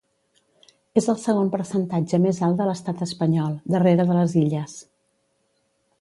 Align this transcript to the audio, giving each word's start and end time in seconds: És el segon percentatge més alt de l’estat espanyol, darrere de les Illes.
És 1.01 1.09
el 1.13 1.19
segon 1.23 1.51
percentatge 1.57 2.21
més 2.25 2.41
alt 2.47 2.59
de 2.63 2.69
l’estat 2.69 3.03
espanyol, 3.09 3.53
darrere 3.77 4.09
de 4.11 4.17
les 4.21 4.37
Illes. 4.45 4.79